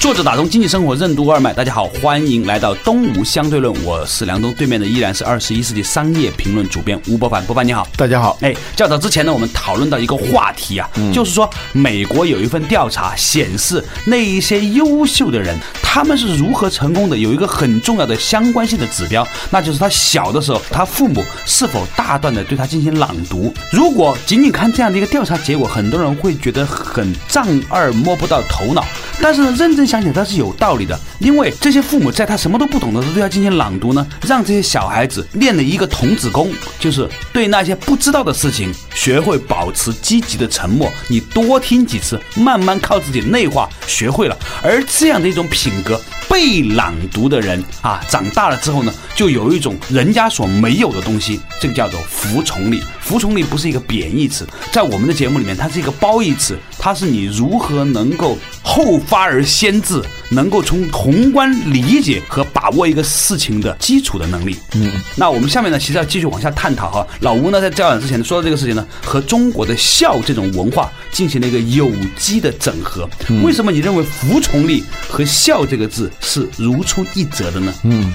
[0.00, 8.38] 作者打通经济生活任督二脉，大家好，欢迎来到东吴相对论，我是梁东，对面的依然是二十一世纪商业评论主编吴伯凡，伯凡你好，大家好。
[8.40, 23.52] 哎，较早之前呢，我们讨论到一个话题啊，就是说美国有一份调查显示，那一些优秀的人，他们是如何成功的，有一个很重要的相关性的指标，那就是他小的时候，他父母是否大段的对他进行朗读。
[23.72, 28.84] 如果仅仅看这样的一个调查结果，很多人会觉得很丈二摸不到头脑，
[29.20, 40.92] 但是呢，认真想想，他是有道理的，因为这些父母在他什么都不懂的时候对他进行朗读呢，让这些小孩子练了一个童子功，就是对那些不知道的事情学会保持积极的沉默。
[41.08, 44.36] 你多听几次，慢慢靠自己内化学会了。
[44.62, 52.82] 而这样的一种品格，被朗读的人啊，长大了之后呢，就有一种人家所没有的东西，这个叫做服从力。
[53.00, 64.56] 服从力不是一个贬义词，在我们的节目里面，它是一个褒义词，它是你如何能够后发而先至，能够从宏观理解和把握一个事情的基础的能力。
[64.74, 67.06] 嗯，那我们下面呢，其实要继续往下探讨哈。
[67.20, 73.08] 老吴呢，在交讲之前说到这个事情呢，和中国的孝这种文化进行了一个有机的整合。
[73.42, 77.74] 为什么你认为服从力和孝这个字是如出一辙的呢？
[77.84, 78.12] 嗯。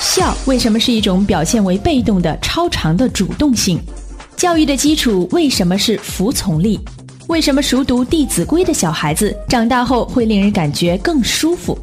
[0.00, 3.80] 孝为什么是一种表现为被动的超常的主动性？
[4.36, 6.78] 教育的基础为什么是服从力？
[7.28, 11.78] 为什么熟读《弟子规》的小孩子长大后会令人感觉更舒服？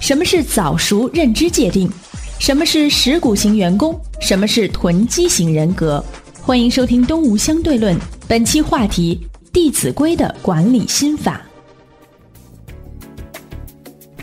[0.00, 1.90] 什么是早熟认知界定？
[2.38, 3.98] 什么是食骨型员工？
[4.22, 6.02] 什么是囤积型人格？
[6.40, 7.94] 欢迎收听《东吴相对论》，
[8.26, 9.20] 本期话题
[9.52, 11.42] 《弟子规》的管理心法。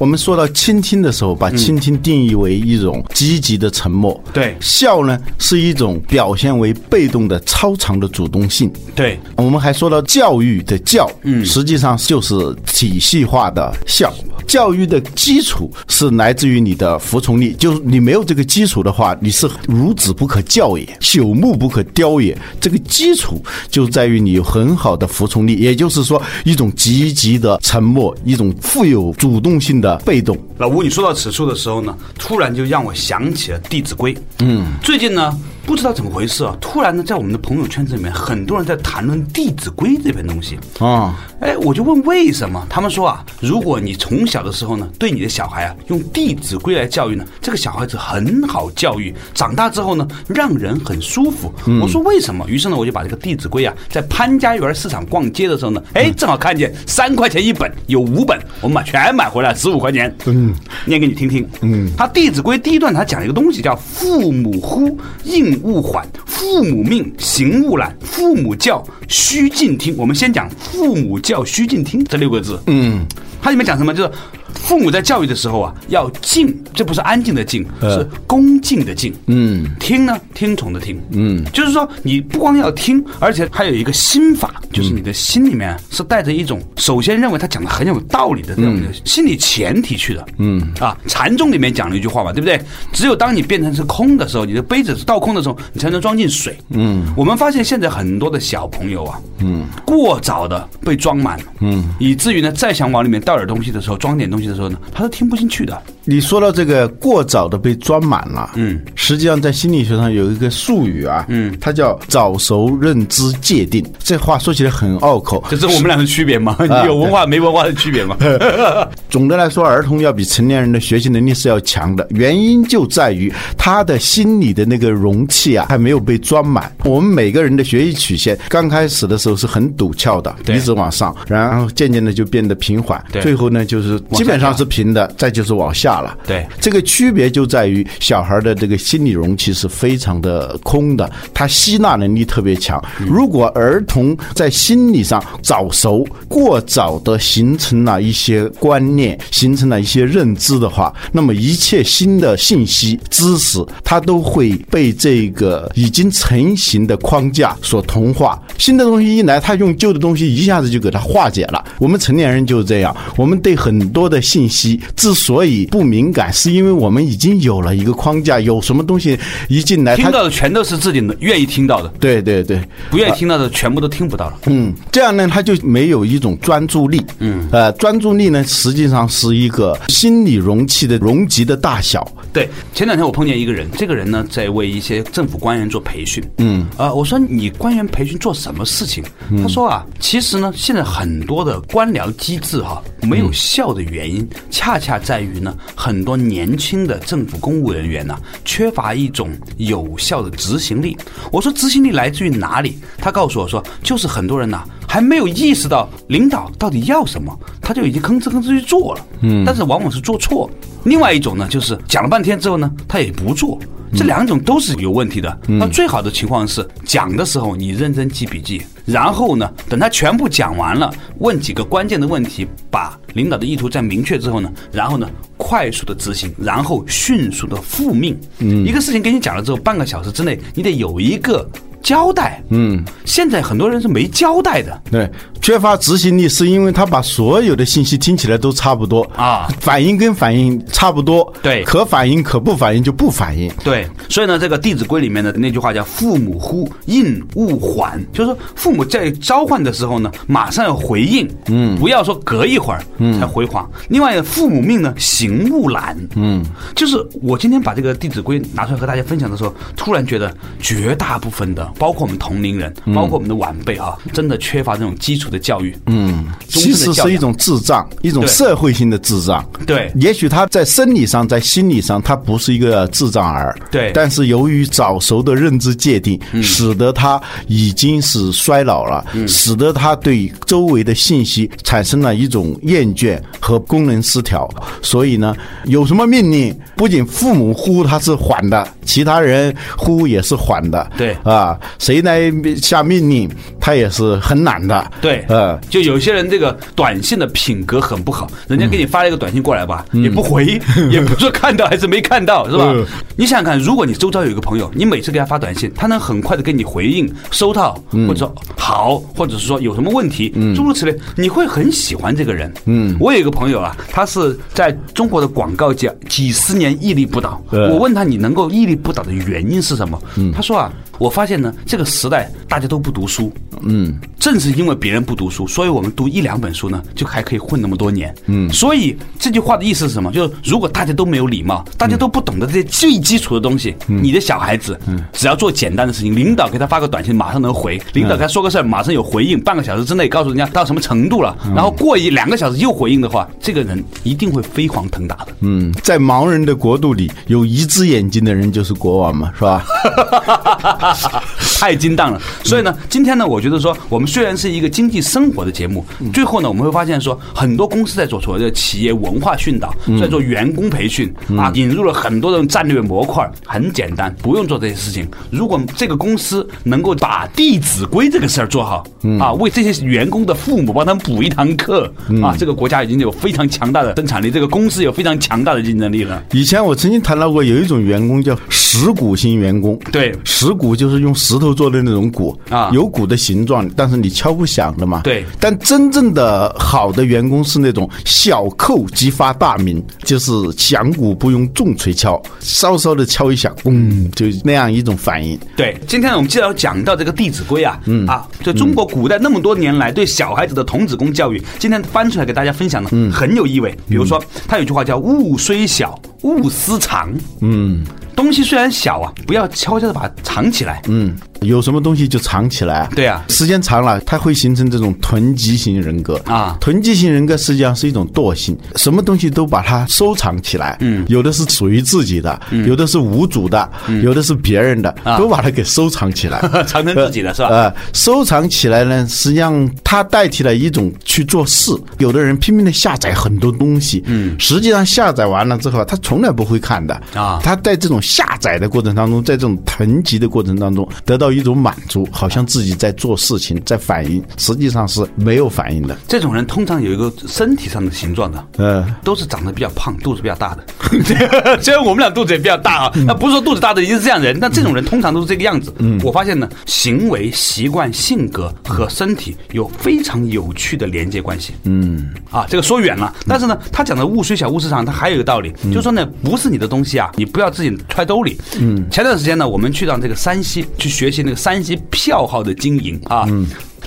[0.04, 4.22] 我们说到倾听的时候，把倾听定义为一种积极的沉默。
[4.34, 8.70] 对，笑呢是一种表现为被动的超常的主动性。
[8.94, 14.14] 对，我们还说到教育的教，嗯，实际上就是体系化的笑。
[14.46, 22.38] 教育的基础是来自于你的服从力，就是你没有这个基础的话，你是孺子不可教也，朽木不可雕也。
[22.60, 30.38] 这个基础就在于你有很好的服从力，也就是说一种积极的沉默，一种富有主动性的被动。
[30.58, 34.14] 老吴，你说到此处的时候呢，突然就让我想起了《弟子规》。
[34.40, 35.38] 嗯，最近呢。
[35.66, 36.56] 不知道怎么回事啊！
[36.60, 41.18] 突然呢，在我们的朋友圈子里面，很多人在谈论《弟子规》这篇东西啊。
[41.40, 42.66] 哎，我就问为什么？
[42.70, 51.54] 他们说啊，如果你从小的时候呢，对你的小孩啊用《弟子规》来教育呢，这个小孩子很好教育，长大之后呢，让人很舒服。
[51.82, 52.46] 我说为什么？
[52.50, 60.14] 于是呢，我就把这个《弟子规》啊，在潘家园市场逛街的时候呢，哎，正好看见三块钱一本，有五本，我们把全买回来，十五块钱。
[60.26, 60.54] 嗯，
[60.86, 61.48] 念给你听听。
[61.62, 65.53] 嗯，他《弟子规》第一段他讲一个东西叫“父母呼，应”。
[65.62, 69.96] 勿缓，父母命，行勿懒；父母教，须敬听。
[69.98, 72.60] 我们先讲“父母教，须敬听”这六个字。
[72.68, 73.06] 嗯，
[73.42, 73.94] 它里面讲什么？
[73.94, 74.12] 就是。
[74.54, 79.14] 父母在教育的时候啊，要敬，这不是安静的敬，是恭敬的敬。
[79.28, 81.02] 嗯，听呢，听从的听。
[81.12, 90.26] 嗯，就是说你不光要听，而且还有一个心法，就是你的心里面是带着一种首先认为他讲的很有道理的这样的心理前提去的。
[90.38, 92.60] 嗯，啊，禅宗里面讲了一句话嘛，对不对？
[92.92, 96.58] 只有当你变成是空的时候，你的杯子是倒空的时候，你才能装进水。
[96.70, 104.43] 嗯，我们发现现在很多的小朋友啊，嗯，过早的被装满了，嗯，以至于呢，再想往里面倒点东西的时候，装点东西。
[104.48, 105.82] 的时候呢，他是听不进去的。
[106.06, 113.86] 你说到这个过早的被装满了，嗯，实际上在心理学上有一个术语啊，嗯，它叫早熟认知界定。
[114.00, 116.58] 这话说起来很拗口，这是我们俩的区别吗？
[116.86, 118.18] 有文化没文化的区别吗？
[119.10, 126.70] 总的来说，儿童要比成年人的学习能力是要强的，原因就在于他的心理的那个容器啊还没有被装满。
[126.84, 135.93] 我们每个人的学习曲线刚开始的时候是很陡峭的，一直往上，然后渐渐的就变得平缓，最后呢就是基本上是平的，再就是往下。
[136.02, 142.84] 了，对，这个区别就在于小孩的这个心理容器是非常的空的，他吸纳能力特别强。
[143.00, 158.42] 如果儿童在心理上早熟，过早的形成了一些观念，形成了一些认知的话，那么一切新的信息、知识，他都会被这个已经成型的框架所同化。
[158.58, 161.64] 新的东西一来，他用旧的东西一下子就给它化解了。
[161.80, 169.20] 我们成年人就是这样，我们对很多的信息之所以不不敏感，是因为我们已经有了一个框架，有什么东西
[169.50, 171.90] 一进来，听到的全都是自己愿意听到的。
[172.00, 174.40] 对对对，不愿意听到的全部都听不到了。
[174.46, 177.02] 嗯，这样呢，他就没有一种专注力。
[177.20, 182.10] 嗯，呃，专注力呢，实际上是一个心理容器的容积的大小。
[182.32, 186.24] 对，前两天我碰见一个人，这个人呢在为一些政府官员做培训。
[186.38, 189.04] 嗯，啊，我说你官员培训做什么事情？
[189.42, 200.98] 他说啊，其实呢，现在很多的官僚机制哈没有效的原因，恰恰在于呢，很多年轻的政府公务人员呢缺乏一种有效的执行力。
[201.32, 202.78] 我说执行力来自于哪里？
[202.98, 209.06] 他告诉我说，就是很多人呐还没有意识到领导到底要什么，他就已经吭哧吭哧去做了。
[209.22, 210.50] 嗯，但是往往是做错。
[210.84, 213.60] 另外一种呢，就是讲了半天之后呢，他也不做。
[213.96, 215.40] 这两种都是有问题的。
[215.48, 228.20] 那最好的情况是讲的时候你认真记笔记，然后呢，等他全部讲完了，问几个关键的问题，把领导的意图再明确之后呢，然后呢，快速的执行，然后迅速的复命。
[228.40, 231.50] 嗯，一个事情给你讲了之后，半个小时之内你得有一个。
[231.84, 235.12] 交代，嗯，现在很多人是没交代的，对，
[235.44, 252.82] 缺乏执行力，是因为他把所有的信息听起来都差不多啊，反应跟反应差不多，对，可反应可不反应就不反应，对，所以呢，这个《弟子规》里面的那句话叫“父母呼应勿缓”，就是说父母在召唤的时候呢，马上要回应，嗯，不要说隔一会儿
[253.20, 253.70] 才回话。
[253.90, 256.42] 另外，父母命呢，行勿懒，嗯，
[256.74, 261.70] 就是我今天把这个《弟子规》拿出来和大家分享的时候，突然觉得绝大部分的。
[261.78, 265.76] 包括我们同龄人，包括我们的晚辈啊，真的缺乏这种基础的教育。
[265.88, 269.44] 嗯，其实是一种智障，一种社会性的智障。
[269.66, 273.58] 对，也许他在生理上、在心理上，他不是一个智障儿。
[273.72, 284.48] 对，但是由于早熟的认知界定，使得他已经是衰老了，使得他对周围的信息产生了一种厌倦和功能失调。
[284.82, 285.36] 所以呢，
[285.66, 290.92] 有什么命令，不仅父母呼他是缓的，其他人呼也是缓的。
[290.96, 291.60] 对，啊。
[291.80, 292.32] 谁来
[292.62, 294.92] 下命令，他也是很懒的。
[295.02, 300.60] 对，呃，就有些人这个短信的品格很不好，人家给你发了一个短信过来吧，也不回，
[300.92, 302.74] 也不说看到还是没看到，是吧？
[303.16, 307.74] 你想想看，如果你周遭有一个朋友，你每次给他发短信，他能很快的给你回应，收到，
[308.08, 312.52] 或者说好，或者是说有什么问题，诸如此类，你会很喜欢这个人。
[312.66, 317.42] 嗯，我有一个朋友啊，他是在中国的广告界几十年屹立不倒。
[317.50, 320.02] 我问他，你能够屹立不倒的原因是什么？
[320.34, 321.54] 他说啊，我发现呢。
[321.66, 323.32] 这个时代大家都不读书，
[323.62, 330.12] 嗯，正是因为别人不读书，所以我们读一两本书呢，就还可以混那么多年，嗯，所以这句话的意思是什么？
[330.12, 345.28] 就是如果大家都没有礼貌，大家都不懂得这些最基础的东西，你的小孩子，嗯，只要做简单的事情，领导给他发个短信，马上能回；领导给他说个事儿，马上有回应，半个小时之内告诉人家到什么程度了，然后过一两个小时又回应的话，这个人一定会飞黄腾达的。
[345.40, 349.66] 嗯，在盲人的国度里，有一只眼睛的人就是国王嘛，是吧？
[351.60, 365.08] 太精当了，所以呢，今天呢，我觉得说，我们虽然是一个经济生活的节目，最后呢，我们会发现说，很多公司在做所谓的企业文化训导，在做员工培训啊，引入了很多的战略模块，很简单，不用做这些事情。
[365.30, 368.84] 如果这个公司能够把《弟子规》这个事儿做好，
[369.18, 371.90] 啊，为这些员工的父母帮他们补一堂课，
[372.22, 376.22] 啊，这个国家已经有非常强大的生产力，这个公司有非常强大的竞争力了。
[376.34, 378.38] 以前我曾经谈到过，有一种员工叫
[378.74, 385.02] 石鼓型员工，对，石鼓就是用石头做的那种鼓啊，有鼓的形状，但是你敲不响的嘛。
[385.04, 395.40] 对，但真正的好的员工是那种小扣即发大鸣，就是响鼓不用重锤敲，稍稍的敲一下，嗯，就那样一种反应。
[395.56, 398.08] 对，今天我们既然要讲到这个《弟子规》啊，嗯。
[398.08, 403.78] 啊，就中国古代那么多年来对小孩子的童子功教育，今天翻出来给大家分享的，嗯，很有意味。
[403.88, 407.86] 比如说，他有句话叫“物虽小，勿私藏”，嗯。
[408.16, 410.82] 东西虽然小啊，不要悄悄的把它藏起来。
[410.88, 412.90] 嗯，有什么东西就藏起来。
[412.96, 416.58] 对啊，时间长了，它会形成这种囤积型人格啊。
[416.60, 420.78] 囤积型人格实际上是一种惰性，什么东西都把它收藏起来。
[420.82, 423.70] 嗯，有的是属于自己的，有的是无主的，
[424.04, 427.48] 有的是别人的，都把它给收藏起来， 藏成自己的是吧？
[427.50, 431.72] 呃，收藏起来呢，实际上它代替了一种去做事。
[431.98, 437.40] 有的人拼命的下载很多东西，嗯，实际上下载完了之后，他从来不会看的啊。
[437.44, 438.00] 他在这种。
[438.04, 445.98] 下载的过程当中，在这种囤积的过程当中，得到一种满足，好像自己在做事情，在反应，实际上是没有反应的。
[446.08, 450.64] 这种人通常有一个身体上的形状的，嗯，都是长得比较胖，肚子比较大的。
[451.62, 455.74] 虽然我们俩肚子也比较大啊，那不是说肚子大的一定是这样人，但这种人通常都是这个样子。
[455.80, 461.54] 嗯，我发现呢，行为习惯、性格和身体有非常有趣的连接关系。
[461.64, 468.40] 嗯，啊，这个说远了，但是呢，他讲的物虽小物虽长，他还有一个道理，就是说呢，不是你的东西啊，你不要自己揣兜里。
[468.60, 473.26] 嗯，前段时间呢，我们去到这个山西去学习那个山西票号的经营啊。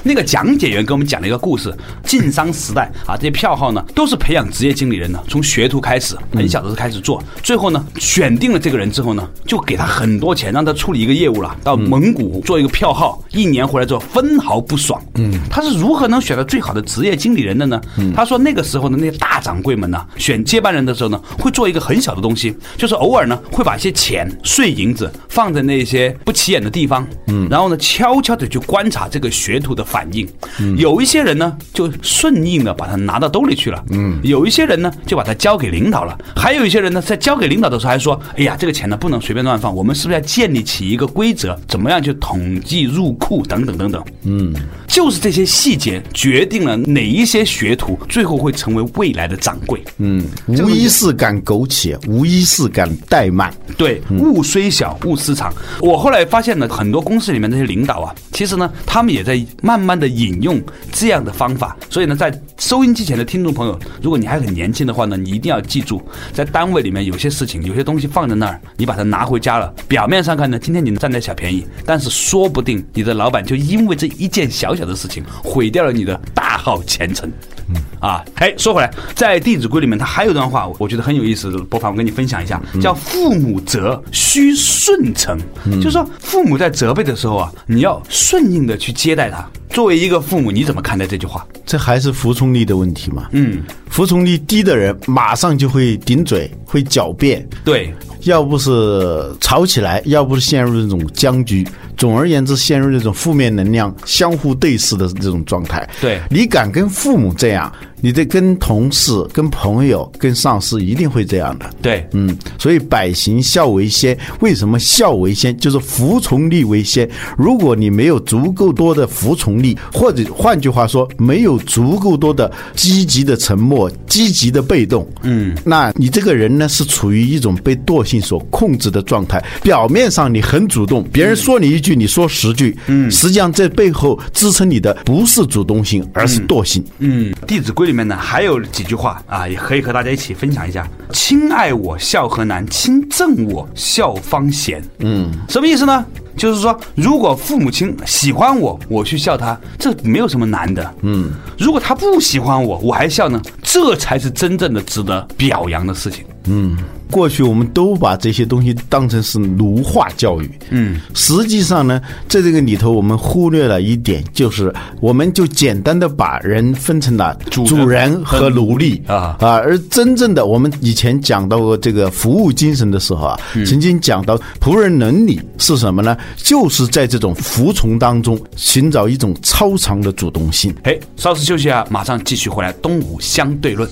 [0.07, 15.03] 那个讲解员给我们讲了一个故事，晋商时代啊，这些票号呢都是培养职业经理人的，从学徒开始，很小的时候开始做，最后呢选定了这个人之后呢，就给他很多钱，让他处理一个业务了，到蒙古做一个票号，一年回来之后分毫不爽。
[15.17, 17.81] 嗯，他是如何能选到最好的职业经理人的呢？
[18.15, 29.85] 他说那个时候的那些大掌柜们呢，选接班人的时候呢，会做一个很小的东西，就是偶尔呢会把一些钱碎银子放在那些不起眼的地方，嗯，然后呢悄悄的去观察这个学徒的。
[29.97, 30.29] 反应，
[30.77, 44.53] 有一些人呢就顺应的把它拿到兜里去了，嗯，有一些人呢就把它交给领导了，还有一些人呢在交给领导的时候还说，哎呀，这个钱呢不能随便乱放，我们是不是要建立起一个规则，怎么样去统计入库等等等等，嗯，
[44.87, 55.51] 就是这些细节决定了哪一些学徒最后会成为未来的掌柜，嗯，无一事敢苟且，无一事敢怠慢，对，物虽小，勿私藏。
[55.81, 59.86] 我后来发现呢，很多公司里面那些领导啊，其实呢，他们也在慢慢。
[59.87, 66.03] 慢的引用这样的方法，所以呢，在收音机前的听众朋友，如果你还很年轻的话呢，你一定要记住，
[66.33, 77.31] 在单位里面有些事情，有些东西放在那儿，你把它拿回家了，表面上看呢，今天你能占点小便宜，但是说不定你的老板就因为这一件小小的事情，毁掉了你的大好前程。
[77.69, 85.37] 嗯啊，哎，说回来，在《弟子规》里面，它还有一段话，我觉得很有意思，不妨我跟你分享一下，叫“父母责，须顺承”，
[85.81, 89.45] 就是说父母在责备的时候啊，你要顺应的去接待他。
[89.77, 91.47] 作为一个父母，你怎么看待这句话？
[91.67, 93.29] 这还是服从力的问题嘛？
[93.33, 97.47] 嗯，服从力低的人，马上就会顶嘴，会狡辩。
[97.63, 97.93] 对，
[98.23, 101.63] 要不是吵起来，要不是陷入这种僵局。
[101.97, 105.89] 总而言之，陷入这种负面能量、相互对视的这种状态。
[106.01, 107.73] 对，你敢跟父母这样？
[108.03, 111.69] 你得跟同事、跟朋友、跟上司一定会这样的。
[111.81, 114.17] 对，嗯，所以百行孝为先。
[114.41, 115.57] 为什么孝为先？
[115.57, 117.09] 就是服从力为先。
[117.39, 129.43] 如果你没有足够多的服从力，或者换句话说，没有足够多的积极的沉默、积极的被动，嗯，那你这个人呢是处于一种被惰性所控制的状态。
[129.63, 136.85] 表面上你很主动，别人说你一句，你说十句，嗯，实际上这背后支撑你的不是主动性，而是惰性。
[136.99, 144.83] 嗯，《弟子规》里面呢还有几句话啊，也可以和大家一起分享一下：亲爱我，孝何难；亲憎我，孝方贤。
[144.99, 146.05] 嗯，什么意思呢？
[146.37, 150.95] 就是说，如果父母亲喜欢我，我去笑他，这没有什么难的。
[151.03, 156.25] 嗯，如果他不喜欢我，我还笑呢，这才是真正的值得表扬的事情。
[156.45, 156.77] 嗯。
[157.09, 176.17] 过去我们都把这些东西当成是奴化教育，嗯，实际上呢，在这个里头我们忽略了一点，就是我们就简单的把人分成了主人和奴隶啊啊，而真正的我们以前讲到过这个服务精神的时候啊，曾经讲到仆人伦理是什么呢？
[176.37, 180.75] 就是在这种服从当中寻找一种超常的主动性。
[180.85, 183.89] 哎，稍事休息啊，马上继续回来，东吴相对论。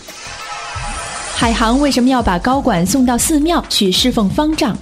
[1.37, 4.77] 海航为什么要把高管送到寺庙去侍奉方丈？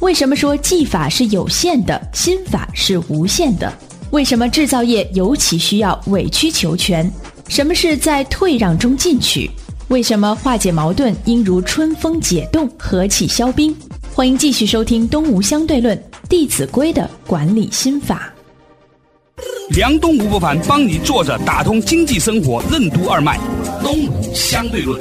[0.00, 3.72] 为什么说技法是有限的，心法是无限的？
[4.10, 7.10] 为什么制造业尤其需要委曲求全？
[7.48, 9.50] 什么是在退让中进取？
[9.88, 13.74] 为什么化解矛盾应如春风解冻，和气消冰？
[14.14, 15.96] 欢迎继续收听《东吴相对论》
[16.28, 18.32] 《弟子规》的管理心法。
[19.70, 23.38] 梁东吴不凡帮你坐着打通经济生活任督二脉，
[23.82, 25.00] 《东吴相对论》。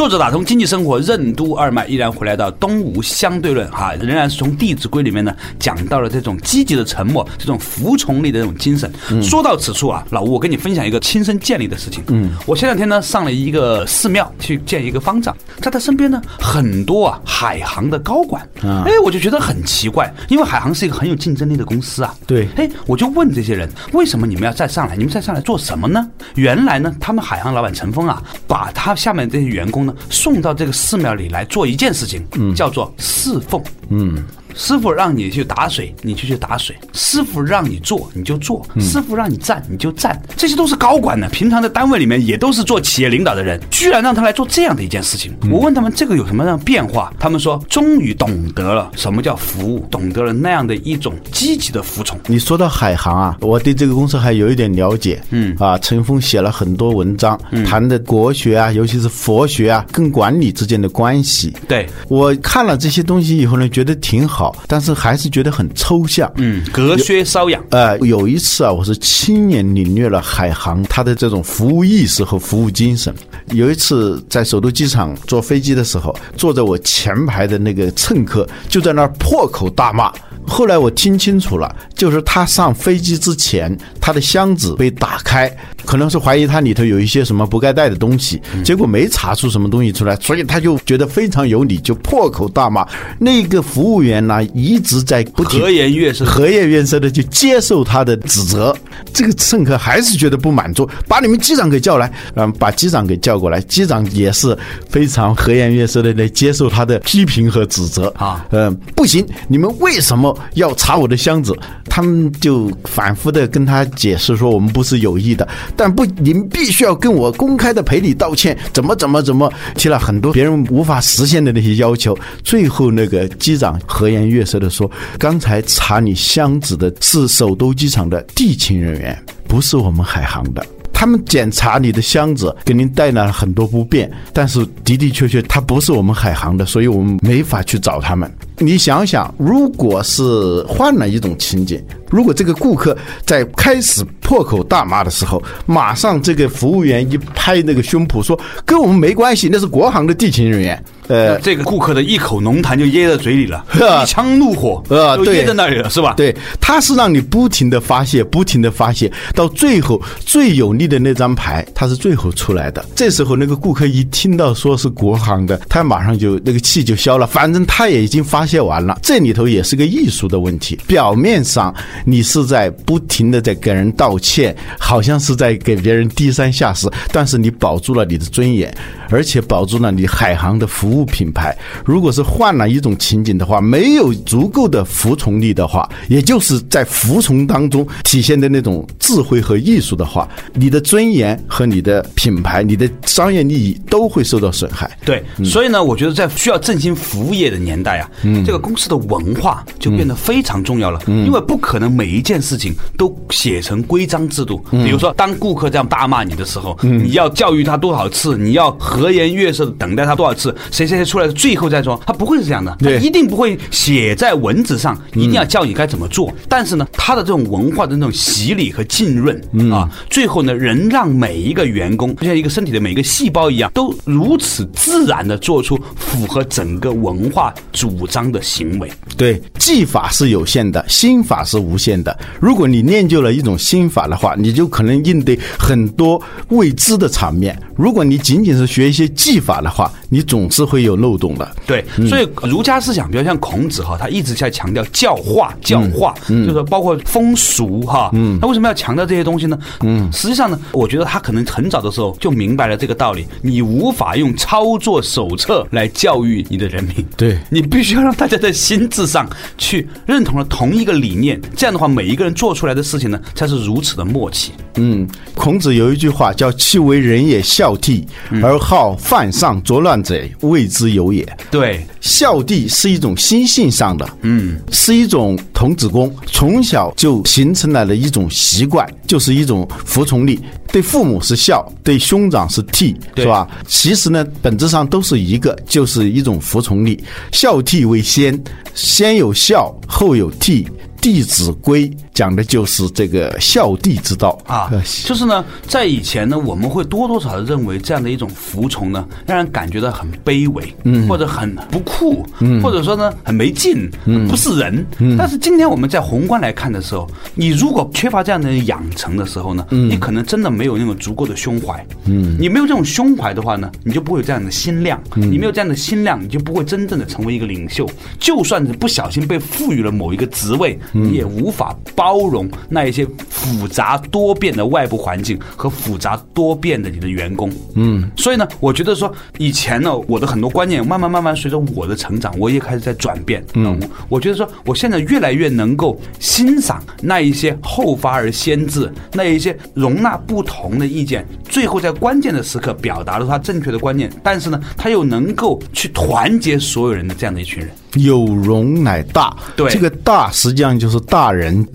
[0.00, 8.90] 作者打通经济生活任督二脉，依然回来到东吴相对论哈，仍然是从《弟子规》里面呢讲到了这种积极的沉默，这种服从力的这种精神。
[9.22, 12.02] 说到此处啊，老吴，我跟你分享一个亲身建立的事情。
[12.06, 18.42] 嗯，我前两天呢上了一个寺庙去见一个方丈，在他身边呢很多啊海航的高管。
[18.62, 22.14] 哎，我就觉得很奇怪，因为海航是一个很有竞争力的公司啊。
[22.26, 24.96] 对，哎，我就问这些人，为什么你们要再上来？
[24.96, 26.08] 你们再上来做什么呢？
[26.36, 29.89] 原来呢，他们海航老板陈峰啊，把他下面这些员工呢。
[30.08, 40.20] 送到这个寺庙里来做一件事情，嗯，叫做侍奉，嗯，师傅让你去打水，你就去打水；师傅让你做，你就做；师傅让你站，你就站。
[40.36, 45.32] 这些都是高管呢，平常在单位里面也都是做企业领导的人，居然让他来做这样的一件事情。
[45.50, 52.18] 我问他们这个有什么样变化，他们说终于懂得了什么叫服务，懂得了那样的一种积极的服从。
[52.26, 55.20] 你说到海航啊，我对这个公司还有一点了解。
[55.30, 61.52] 嗯啊，陈峰写了很多文章，谈的国学啊，尤其是佛学啊，跟管理之间的关系。
[61.68, 66.30] 对我看了这些东西以后呢，觉得挺好，但是还是觉得很抽象。
[66.36, 67.62] 嗯，隔靴搔痒。
[67.70, 73.14] 呃，有一次啊，我是亲眼领略了海航它的这种服务意识和服务精神。
[73.48, 80.12] 有一次在首都机场坐飞机的时候，坐在我前排的那个乘客就在那儿破口大骂。
[80.46, 92.86] 后来我听清楚了，就是他上飞机之前，他的箱子被打开，可能是怀疑它里头有一些什么不该带的东西，结果没查出什么东西出来，所以他就觉得非常有理，就破口大骂。
[93.18, 98.76] 那个服务员呢，一直在不停和颜悦色，和颜悦色的就接受他的指责。
[99.12, 104.56] 这个乘客还是觉得不满足，把你们机长给叫来，嗯，把机长给叫过来，机长也是
[104.88, 110.36] 非常和颜悦色的来接受他的批评和指责啊，嗯，不行，你们为什么？
[110.54, 111.56] 要查我的箱子，
[111.86, 115.46] 他们就反复的跟他解释说我们不是有意的，
[115.76, 122.16] 但不，您必须要跟我公开的赔礼道歉，怎么怎么怎么提了很多别人无法实现的那些要求。
[122.44, 129.16] 最后那个机长和颜悦色的说：“刚才查你箱子的是首都机场的地勤人员，
[129.48, 130.64] 不是我们海航的。
[130.92, 138.30] 他们检查你的箱子，给您带来了很多不便，但是的的确确他不是我们海航的，所以我们没法去找他们。”
[138.62, 156.14] 你想想，如果是换了一种情景，如果这个顾客在开始破口大骂的时候，马上这个服务员一拍那个胸脯说：“跟我们没关系，那是国航的地勤人员。”呃，这个顾客的一口浓痰就噎在嘴里了，一腔怒火啊，都噎在那里了，是吧？
[156.16, 162.84] 对，他是让你不停的发泄，不停的发泄，到最后最有力的那张牌，他是最后出来的。
[162.94, 168.46] 这时候那个顾客一听到说是国航的，他马上就那个气就消了，反正他也已经发。
[168.50, 170.76] 写完了，这里头也是个艺术的问题。
[170.88, 171.72] 表面上
[172.04, 178.74] 你是在不停的在给人道歉，好像是在给别人低三下四，但是你保住了你的尊严，
[179.08, 181.56] 而且保住了你海航的服务品牌。
[181.84, 194.90] 如果是换了一种情景的话，没有足够的服从力的话，也就是在服从当中体现的那种智慧和艺术的话，你的尊严和你的品牌、你的商业利益都会受到损害。
[195.04, 198.39] 对，所以呢，我觉得在需要振兴服务业的年代啊，嗯。
[198.44, 204.64] 这个公司的文化就变得非常重要了，因为不可能每一件事情都写成规章制度。
[204.70, 208.38] 比如说，当顾客这样大骂你的时候，你要教育他多少次？
[208.38, 210.54] 你要和颜悦色的等待他多少次？
[210.70, 216.32] 谁谁谁出来最后再说，他不会是这样的，他一定不会写在文字上，一定要教你该怎么做。
[216.48, 219.38] 但是呢，他的这种文化的那种洗礼和浸润
[219.72, 228.29] 啊，最后呢，能让每一个员工就像一个身体的每一个细胞一样，都如此自然的做出符合整个文化主张。
[228.30, 232.16] 的行为，对技法是有限的，心法是无限的。
[232.40, 237.58] 如果你练就了一种心法的话，你就可能应对很多未知的场面。
[237.76, 241.50] 如果你仅仅是学一些技法的话，你总是会有漏洞的。
[241.66, 248.10] 对，所以儒家思想比如像孔子哈，他一直在强调教化，教化，就是包括风俗哈。
[248.12, 249.58] 嗯，那为什么要强调这些东西呢？
[249.80, 253.26] 嗯，实际上呢，我觉得他可能很早的时候就明白了这个道理。
[253.40, 258.09] 你无法用操作手册来教育你的人民，对你必须要让。
[258.12, 264.52] 大家在心智上去认同了同一个理念，这样的话，每一个人做出来的事情呢，才是如此的默契。
[264.76, 268.04] 嗯，孔子有一句话叫“其为人也孝悌，
[268.42, 271.26] 而好犯上作乱者，谓之有也”。
[271.50, 280.40] 对，孝悌是一种心性上的，嗯，是一种童子功，从小就形成了的一种习惯，就是一种服从力。
[280.72, 283.48] 对父母是孝，对兄长是悌，是吧？
[283.66, 287.02] 其实呢，本质上都是一个，就是一种服从力。
[287.32, 288.42] 孝悌为先，
[288.74, 290.64] 先有孝，后有悌。
[291.02, 291.88] 《弟子规》
[292.20, 294.38] 讲的就是这个孝弟之道。
[294.46, 294.70] 啊，
[295.06, 304.86] 就是呢，在以前呢，我们会多多少少认为这样的一种服从呢，让人感觉到很卑微，嗯，或者很不酷，嗯，或者说呢，很没劲，嗯，不是人。
[305.16, 317.88] 但是今天我们在宏观来看的时候，你如果缺乏这样的养成的时候呢，你可能真的没有那种足够的胸怀，嗯，你没有这种胸怀的话呢，你就不会有这样的心量，你没有这样的心量，你就不会真正的成为一个领袖。
[318.18, 320.78] 就算是不小心被赋予了某一个职位。
[320.92, 327.48] 你也无法包包容那一些复杂多变的外部环境和复杂多变的你的员工。
[327.74, 333.44] 嗯，所以呢，我觉得说以前呢，我的很多观念慢慢慢慢随着我的成长，我也开始在转变。
[333.54, 347.70] 嗯，我觉得说我现在越来越能够欣赏那一些后发而先至，那一些容纳不同的意见，最后在关键的时刻表达了他正确的观念，但是呢，他又能够去团结所有人的这样的一群人。
[347.94, 351.66] 有容乃大，对这个大实际上就是大人。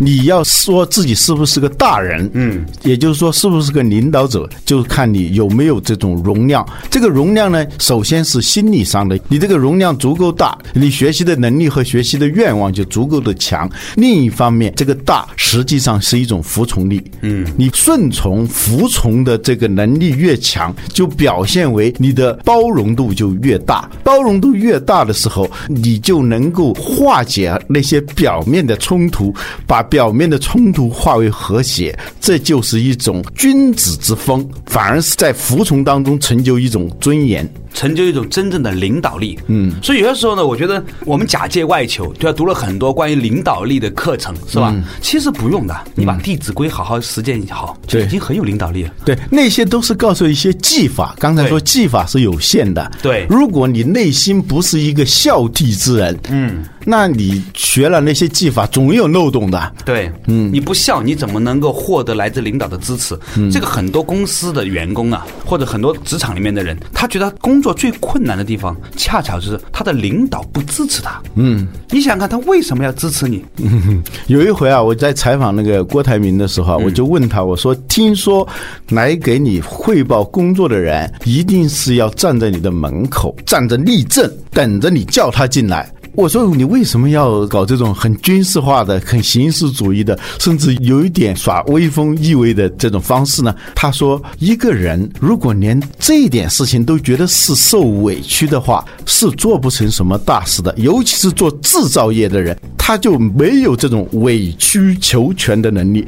[0.00, 6.66] 你要说自己是不是个大人，嗯，也就是说是不是个领导者，就看你有没有这种容量。
[6.90, 13.70] 这个容量呢，首先是心理上的，你这个容量足够大，你学习的能力和学习的愿望就足够的强。
[13.94, 23.88] 另一方面，这个大实际上是一种服从力，嗯，你顺从、服从的这个能力越强，就表现为你的包容度就越大。
[24.02, 29.34] 包容度越大的时候，你就能够化解那些表面的冲突。
[29.66, 37.48] 把表面的冲突化为和谐，这就是一种君子之风，反而是在服从当中成就一种尊严。
[37.72, 39.38] 成就一种真正的领导力。
[39.46, 42.36] 嗯，所以有些时候呢，我觉得我们假借外求，对吧？
[42.36, 44.74] 读了很多关于领导力的课程，是吧？
[45.00, 48.90] 其实不用的，你把《弟子规》好好实践好，就已经很有领导力了。
[49.04, 51.14] 对，那些都是告诉一些技法。
[51.18, 52.90] 刚才说技法是有限的。
[53.02, 59.72] 对如果你内心不是一个孝悌之人，嗯，那你学了那些技法，总有漏洞的。
[59.84, 63.18] 对，嗯，你不笑，你怎么能够获得来自领导的支持？
[63.36, 71.20] 嗯这个很多公司的员工啊，或者很多职场里面的人，他觉得工作最困难的地方，恰巧就是他的领导不支持他。
[71.34, 73.44] 嗯，你想想看，他为什么要支持你？
[74.28, 78.46] 有一回啊，我在采访那个郭台铭的时候啊，我就问他，我说：“听说
[78.88, 100.74] 来给你汇报工作的人，一定是要站在你的门口，站着立正，等着你叫他进来。”我说：“你为什么要搞这种很军事化的、很形式主义的，甚至有一点耍威风意味的这种方式呢？”他说：“一个人如果连这一点事情都觉得是受委屈的话，是做不成什么大事的。
[100.76, 106.02] 尤其是做制造业的人，他就没有这种委曲求全的能力。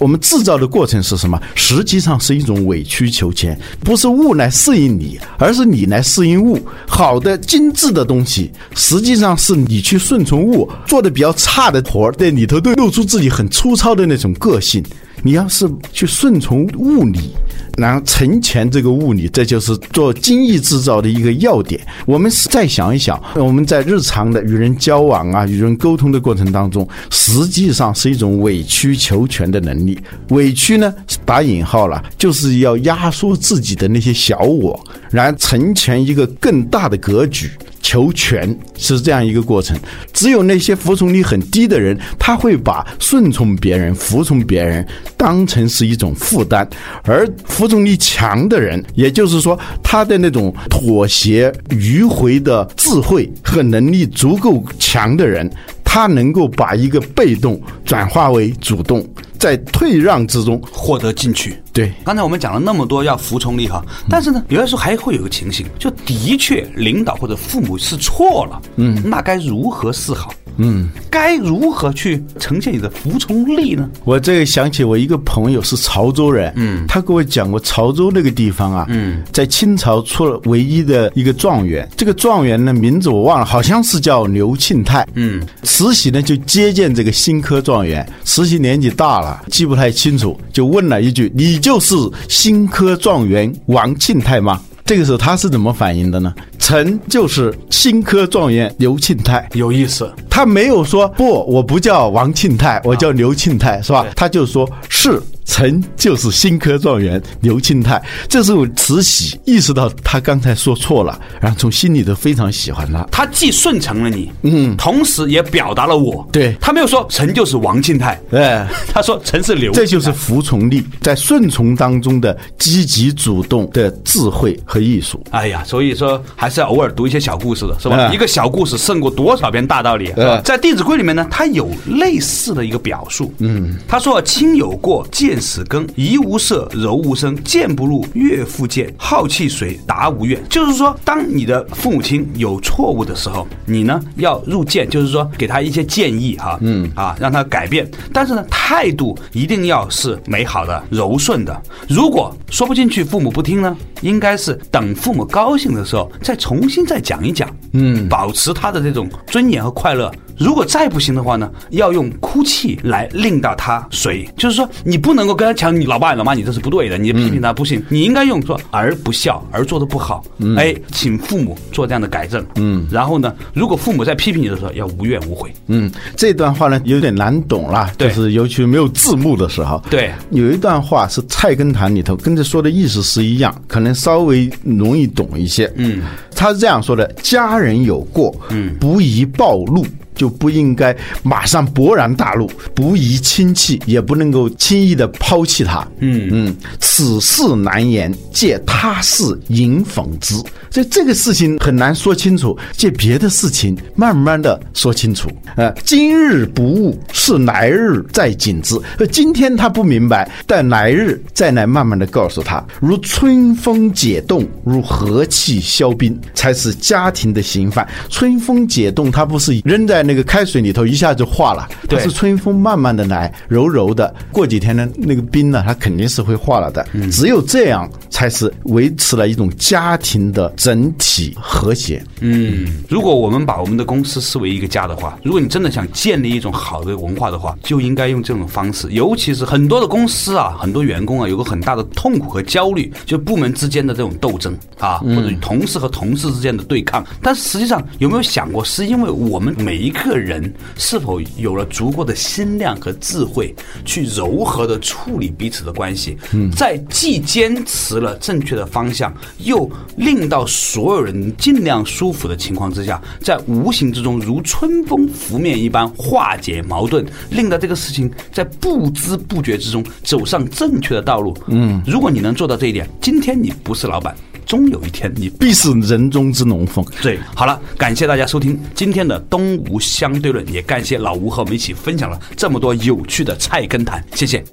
[0.00, 1.40] 我们制造的过程是什么？
[1.54, 6.58] 实际上是一种委曲求全，不是物来适应你，而是你来适应物。
[6.88, 14.82] 好的、精致的东西，实际上是你去顺从物；做的比较差的活，在里头都露出自己很粗糙的那种个性。
[15.22, 17.30] 你要是去顺从物理，
[17.76, 21.80] 然后成全这个物理，这就是做精益制造的一个要点。
[22.06, 29.98] 我们再想一想，我们在日常的与人交往啊、与人沟通的过程当中，实际上是一种委曲求全的能力。
[30.28, 34.78] 委屈呢，打引号了，就是要压缩自己的那些小我，
[35.10, 37.50] 然后成全一个更大的格局。
[37.84, 39.78] 求全是这样一个过程，
[40.14, 44.84] 只有那些服从力很低的人，他会把顺从别人、服从别人
[45.18, 46.66] 当成是一种负担，
[47.02, 55.48] 而服从力强的人，也就是说他的那种妥协、迂回的智慧和能力足够强的人，
[55.84, 59.06] 他能够把一个被动转化为主动，
[59.44, 61.54] 在退让之中获得进取。
[61.70, 70.32] 对刚才我们讲了那么多要服从力哈，但是呢，有的时候还会有个情形，就的确领导或者父母是错了，嗯，那该如何是好？
[70.56, 73.88] 嗯，该如何去呈现你的服从力呢？
[74.04, 91.94] 我这个想起我一个朋友是潮州人，嗯，他给我讲过潮州那个地方啊，嗯，在清朝出了唯一的一个状元，这个状元呢名字我忘了，好像是叫刘庆泰，嗯，慈禧呢就接见这个新科状元，慈禧年纪大了，记不太清楚，就问了一句：“你就是
[92.28, 96.32] 新科状元王庆泰吗？”这个时候他是怎么反应的呢？
[96.58, 99.48] 臣就是新科状元刘庆泰。
[99.54, 104.06] 有意思，他没有说不，我不叫王庆泰，我叫刘庆泰，是吧？
[104.14, 105.22] 他就说是。
[105.44, 113.06] 臣就是新科状元刘庆泰，这时候慈禧意识到他刚才说错了，然后从心里头非常喜欢他。
[113.10, 116.56] 他既顺承了你，嗯，同时也表达了我，对。
[116.60, 125.22] 他没有说臣就是王庆泰，哎，他说臣是刘，这就是服从力，在顺从当中的积极主动的智慧和艺术。
[125.30, 128.08] 哎呀，所以说还是要偶尔读一些小故事的，是吧？
[128.08, 130.12] 嗯一个小故事胜过多少篇大道理，
[130.44, 133.32] 在《弟子规》里面呢，他有类似的一个表述。
[133.38, 147.90] 嗯，他说：“亲有过，见始更，怡无色，柔无声，谏不入，悦复见，好气水，达无怨。”就是说，当你的父母亲有错误的时候，你呢要入见，就是说给他一些建议哈，嗯啊，让他改变。
[148.12, 151.62] 但是呢，态度一定要是美好的、柔顺的。
[151.88, 164.24] 如果说不进去，父母不听呢，应该是等父母高兴的时候再重新再讲一讲，嗯，保持他的这种尊严和快乐，如果再不行的话呢，要用哭泣来令到他随。
[164.36, 170.24] 就是说，你不能够跟他讲，你老爸老妈你这是不对的，你批评他不行，你应该用说儿不孝，儿做的不好，
[170.56, 172.44] 哎，请父母做这样的改正。
[172.56, 175.52] 嗯，然后呢，如果父母在批评你的时候，要无怨无悔。
[175.66, 179.82] 嗯，这段话呢有点难懂了，就是尤其没有字幕的时候。
[179.90, 185.70] 对，有一段话是《菜根谭》里头跟着说的意思是一样，可能稍微容易懂一些。
[185.76, 186.02] 嗯，
[186.34, 189.84] 他是这样说的：家人有过，嗯，不宜暴露。
[190.14, 195.86] 就不应该马上勃然大怒，不宜轻弃，也不能够轻易的抛弃他。
[195.98, 200.34] 嗯嗯，此事难言，借他事引讽之。
[200.70, 205.28] 所以这个事情很难说清楚，借别的事情慢慢的说清楚。
[205.56, 208.76] 呃，今日不悟，是来日再警之。
[208.98, 212.64] 呃，今天他不明白，但来日再来慢慢的告诉他。
[212.80, 217.86] 如春风解冻，如和气消冰，才是家庭的行犯。
[218.08, 220.03] 春风解冻，他不是扔在。
[220.04, 224.14] 那个开水里头一下就化了，它是春风慢慢的来，柔柔的。
[224.30, 226.86] 过几天呢，那个冰呢，它肯定是会化了的。
[227.10, 232.04] 只有这样，才是维持了一种家庭的整体和谐。
[232.20, 238.88] 嗯，如果我们把我们的公司视为一个家的话，如果你真的想建立一种好的文化的话，就应该用这种方式。
[238.90, 247.04] 尤其是很多的公司啊，很多员工啊，有个很大的痛苦和焦虑，就部门之间的这种斗争啊，或者同事和同事之间的对抗。
[247.22, 253.54] 但是实际上，有没有想过，是因为我们每一个人是否有了足够的心量和智慧，
[253.84, 256.18] 去柔和的处理彼此的关系？
[256.32, 271.36] 嗯，在既坚持了正确的方向，又令到所有人尽量舒服的情况之下，在无形之中如春风拂面一般化解矛盾，令到这个事情在不知不觉之中走上正确的道路。
[271.46, 274.14] 嗯，如果你能做到这一点，今天你不是老板。
[274.46, 276.84] 终有一天，你必是人中之龙凤。
[277.02, 284.44] 对，好了，感谢大家收听今天的东吴相对论，也感谢老吴和我们一起分享了这么多有趣的菜根谭，谢谢。